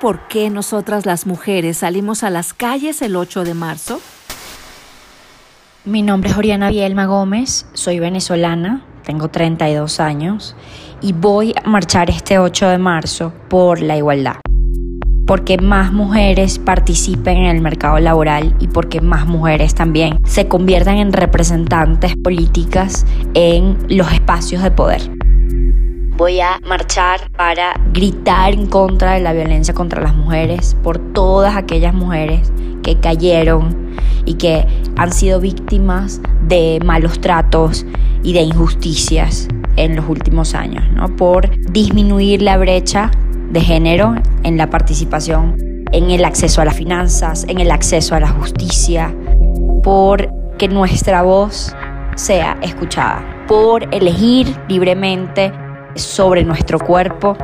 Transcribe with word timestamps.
por 0.00 0.26
qué 0.28 0.50
nosotras 0.50 1.06
las 1.06 1.26
mujeres 1.26 1.78
salimos 1.78 2.24
a 2.24 2.30
las 2.30 2.52
calles 2.52 3.00
el 3.00 3.16
8 3.16 3.44
de 3.44 3.54
marzo? 3.54 4.00
Mi 5.84 6.02
nombre 6.02 6.30
es 6.30 6.36
Oriana 6.36 6.68
Bielma 6.68 7.06
Gómez, 7.06 7.66
soy 7.72 7.98
venezolana, 8.00 8.84
tengo 9.04 9.28
32 9.28 10.00
años 10.00 10.56
y 11.00 11.12
voy 11.12 11.54
a 11.62 11.68
marchar 11.68 12.10
este 12.10 12.38
8 12.38 12.68
de 12.68 12.78
marzo 12.78 13.32
por 13.48 13.80
la 13.80 13.96
igualdad. 13.96 14.36
Porque 15.26 15.56
más 15.58 15.92
mujeres 15.92 16.58
participen 16.58 17.38
en 17.38 17.56
el 17.56 17.62
mercado 17.62 17.98
laboral 18.00 18.56
y 18.58 18.66
porque 18.66 19.00
más 19.00 19.26
mujeres 19.26 19.74
también 19.74 20.18
se 20.24 20.48
conviertan 20.48 20.96
en 20.96 21.12
representantes 21.12 22.16
políticas 22.16 23.06
en 23.34 23.78
los 23.88 24.12
espacios 24.12 24.62
de 24.62 24.72
poder. 24.72 25.21
Voy 26.22 26.38
a 26.38 26.60
marchar 26.64 27.32
para 27.32 27.74
gritar 27.92 28.54
en 28.54 28.68
contra 28.68 29.14
de 29.14 29.18
la 29.18 29.32
violencia 29.32 29.74
contra 29.74 30.00
las 30.00 30.14
mujeres, 30.14 30.76
por 30.80 31.00
todas 31.12 31.56
aquellas 31.56 31.92
mujeres 31.94 32.52
que 32.84 33.00
cayeron 33.00 33.96
y 34.24 34.34
que 34.34 34.64
han 34.96 35.12
sido 35.12 35.40
víctimas 35.40 36.20
de 36.46 36.78
malos 36.84 37.20
tratos 37.20 37.84
y 38.22 38.34
de 38.34 38.42
injusticias 38.42 39.48
en 39.74 39.96
los 39.96 40.08
últimos 40.08 40.54
años, 40.54 40.84
¿no? 40.92 41.08
por 41.16 41.50
disminuir 41.72 42.40
la 42.40 42.56
brecha 42.56 43.10
de 43.50 43.60
género 43.60 44.14
en 44.44 44.56
la 44.56 44.70
participación 44.70 45.56
en 45.90 46.12
el 46.12 46.24
acceso 46.24 46.62
a 46.62 46.64
las 46.64 46.76
finanzas, 46.76 47.44
en 47.48 47.58
el 47.58 47.72
acceso 47.72 48.14
a 48.14 48.20
la 48.20 48.28
justicia, 48.28 49.12
por 49.82 50.30
que 50.56 50.68
nuestra 50.68 51.22
voz 51.22 51.74
sea 52.14 52.58
escuchada, 52.62 53.44
por 53.48 53.92
elegir 53.92 54.56
libremente 54.68 55.52
sobre 55.94 56.44
nuestro 56.44 56.78
cuerpo 56.78 57.36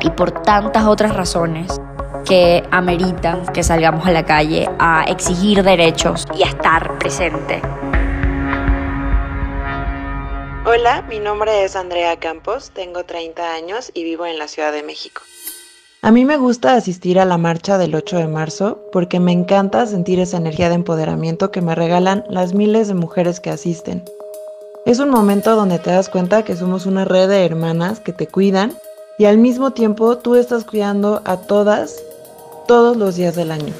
y 0.00 0.10
por 0.10 0.30
tantas 0.30 0.84
otras 0.84 1.14
razones 1.14 1.80
que 2.24 2.62
ameritan 2.70 3.46
que 3.52 3.62
salgamos 3.62 4.06
a 4.06 4.12
la 4.12 4.24
calle 4.24 4.68
a 4.78 5.04
exigir 5.04 5.62
derechos 5.62 6.26
y 6.36 6.42
a 6.42 6.46
estar 6.46 6.98
presente. 6.98 7.60
Hola, 10.66 11.02
mi 11.08 11.20
nombre 11.20 11.64
es 11.64 11.76
Andrea 11.76 12.18
Campos, 12.18 12.70
tengo 12.70 13.04
30 13.04 13.54
años 13.54 13.90
y 13.92 14.02
vivo 14.02 14.24
en 14.24 14.38
la 14.38 14.48
Ciudad 14.48 14.72
de 14.72 14.82
México. 14.82 15.20
A 16.00 16.10
mí 16.10 16.24
me 16.24 16.36
gusta 16.36 16.74
asistir 16.74 17.18
a 17.18 17.24
la 17.24 17.38
marcha 17.38 17.78
del 17.78 17.94
8 17.94 18.16
de 18.16 18.28
marzo 18.28 18.78
porque 18.92 19.20
me 19.20 19.32
encanta 19.32 19.86
sentir 19.86 20.20
esa 20.20 20.38
energía 20.38 20.68
de 20.68 20.74
empoderamiento 20.76 21.50
que 21.50 21.60
me 21.60 21.74
regalan 21.74 22.24
las 22.28 22.54
miles 22.54 22.88
de 22.88 22.94
mujeres 22.94 23.40
que 23.40 23.50
asisten. 23.50 24.04
Es 24.86 24.98
un 24.98 25.08
momento 25.08 25.56
donde 25.56 25.78
te 25.78 25.90
das 25.90 26.10
cuenta 26.10 26.44
que 26.44 26.56
somos 26.56 26.84
una 26.84 27.06
red 27.06 27.30
de 27.30 27.46
hermanas 27.46 28.00
que 28.00 28.12
te 28.12 28.26
cuidan 28.26 28.76
y 29.16 29.24
al 29.24 29.38
mismo 29.38 29.70
tiempo 29.70 30.18
tú 30.18 30.34
estás 30.34 30.66
cuidando 30.66 31.22
a 31.24 31.38
todas 31.38 32.02
todos 32.68 32.94
los 32.94 33.16
días 33.16 33.34
del 33.34 33.50
año. 33.50 33.72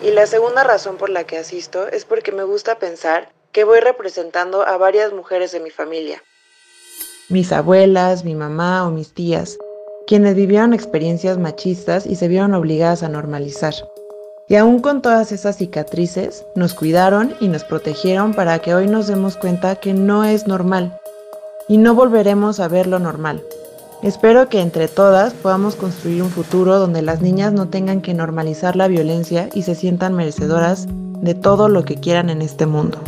Y 0.00 0.12
la 0.12 0.26
segunda 0.28 0.62
razón 0.62 0.96
por 0.96 1.10
la 1.10 1.24
que 1.24 1.38
asisto 1.38 1.88
es 1.88 2.04
porque 2.04 2.30
me 2.30 2.44
gusta 2.44 2.78
pensar 2.78 3.32
que 3.50 3.64
voy 3.64 3.80
representando 3.80 4.62
a 4.62 4.76
varias 4.76 5.12
mujeres 5.12 5.50
de 5.50 5.58
mi 5.58 5.70
familia. 5.70 6.22
Mis 7.28 7.50
abuelas, 7.50 8.24
mi 8.24 8.36
mamá 8.36 8.86
o 8.86 8.92
mis 8.92 9.12
tías, 9.12 9.58
quienes 10.06 10.36
vivieron 10.36 10.72
experiencias 10.72 11.36
machistas 11.36 12.06
y 12.06 12.14
se 12.14 12.28
vieron 12.28 12.54
obligadas 12.54 13.02
a 13.02 13.08
normalizar. 13.08 13.74
Y 14.46 14.56
aún 14.56 14.80
con 14.80 15.00
todas 15.00 15.32
esas 15.32 15.56
cicatrices, 15.56 16.44
nos 16.54 16.74
cuidaron 16.74 17.34
y 17.40 17.48
nos 17.48 17.64
protegieron 17.64 18.34
para 18.34 18.58
que 18.58 18.74
hoy 18.74 18.86
nos 18.86 19.06
demos 19.06 19.36
cuenta 19.36 19.76
que 19.76 19.94
no 19.94 20.24
es 20.24 20.46
normal 20.46 20.98
y 21.66 21.78
no 21.78 21.94
volveremos 21.94 22.60
a 22.60 22.68
ver 22.68 22.86
lo 22.86 22.98
normal. 22.98 23.42
Espero 24.02 24.50
que 24.50 24.60
entre 24.60 24.86
todas 24.86 25.32
podamos 25.32 25.76
construir 25.76 26.22
un 26.22 26.28
futuro 26.28 26.78
donde 26.78 27.00
las 27.00 27.22
niñas 27.22 27.54
no 27.54 27.68
tengan 27.68 28.02
que 28.02 28.12
normalizar 28.12 28.76
la 28.76 28.86
violencia 28.86 29.48
y 29.54 29.62
se 29.62 29.74
sientan 29.74 30.14
merecedoras 30.14 30.86
de 31.22 31.34
todo 31.34 31.70
lo 31.70 31.86
que 31.86 31.96
quieran 31.96 32.28
en 32.28 32.42
este 32.42 32.66
mundo. 32.66 32.98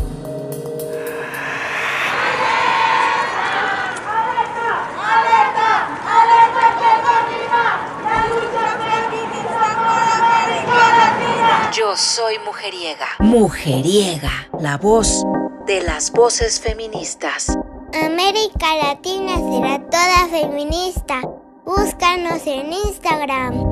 Yo 11.96 12.02
soy 12.02 12.34
mujeriega. 12.44 13.06
Mujeriega, 13.20 14.48
la 14.60 14.76
voz 14.76 15.24
de 15.66 15.80
las 15.82 16.12
voces 16.12 16.60
feministas. 16.60 17.56
América 17.94 18.66
Latina 18.82 19.36
será 19.36 19.78
toda 19.88 20.28
feminista. 20.28 21.22
Búscanos 21.64 22.46
en 22.46 22.70
Instagram. 22.74 23.64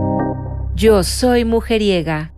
Yo 0.75 1.05
soy 1.05 1.45
mujeriega. 1.45 2.34